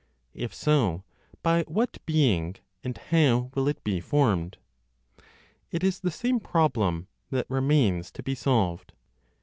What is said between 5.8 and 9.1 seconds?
is the same problem that remains to be solved.